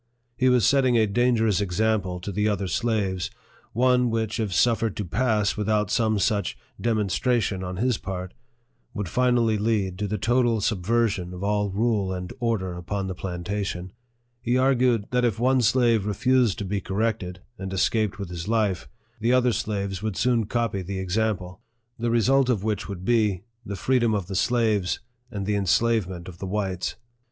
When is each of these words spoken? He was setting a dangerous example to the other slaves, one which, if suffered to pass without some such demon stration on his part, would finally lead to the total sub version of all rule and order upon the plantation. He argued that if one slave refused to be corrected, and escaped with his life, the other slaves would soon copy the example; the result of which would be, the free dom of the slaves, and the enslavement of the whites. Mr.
He 0.35 0.49
was 0.49 0.65
setting 0.65 0.97
a 0.97 1.05
dangerous 1.05 1.61
example 1.61 2.19
to 2.21 2.31
the 2.31 2.49
other 2.49 2.65
slaves, 2.67 3.29
one 3.71 4.09
which, 4.09 4.39
if 4.39 4.51
suffered 4.51 4.97
to 4.97 5.05
pass 5.05 5.55
without 5.55 5.91
some 5.91 6.17
such 6.17 6.57
demon 6.81 7.05
stration 7.07 7.63
on 7.63 7.75
his 7.77 7.99
part, 7.99 8.33
would 8.95 9.07
finally 9.07 9.59
lead 9.59 9.99
to 9.99 10.07
the 10.07 10.17
total 10.17 10.59
sub 10.59 10.83
version 10.83 11.35
of 11.35 11.43
all 11.43 11.69
rule 11.69 12.11
and 12.11 12.33
order 12.39 12.73
upon 12.73 13.05
the 13.05 13.13
plantation. 13.13 13.93
He 14.41 14.57
argued 14.57 15.05
that 15.11 15.23
if 15.23 15.39
one 15.39 15.61
slave 15.61 16.07
refused 16.07 16.57
to 16.57 16.65
be 16.65 16.81
corrected, 16.81 17.41
and 17.59 17.71
escaped 17.71 18.17
with 18.17 18.29
his 18.29 18.47
life, 18.47 18.89
the 19.19 19.31
other 19.33 19.53
slaves 19.53 20.01
would 20.01 20.17
soon 20.17 20.47
copy 20.47 20.81
the 20.81 20.97
example; 20.97 21.61
the 21.99 22.09
result 22.09 22.49
of 22.49 22.63
which 22.63 22.89
would 22.89 23.05
be, 23.05 23.43
the 23.63 23.75
free 23.75 23.99
dom 23.99 24.15
of 24.15 24.25
the 24.25 24.35
slaves, 24.35 24.99
and 25.29 25.45
the 25.45 25.53
enslavement 25.53 26.27
of 26.27 26.39
the 26.39 26.47
whites. 26.47 26.93
Mr. 26.93 26.95